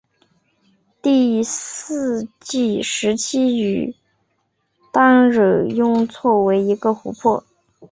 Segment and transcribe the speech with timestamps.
[0.99, 3.95] 第四纪时期与
[4.91, 7.45] 当惹雍错为一个湖泊。